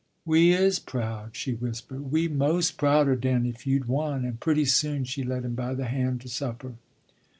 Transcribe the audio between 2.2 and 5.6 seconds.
mos' prouder dan if you'd won," and pretty soon she led him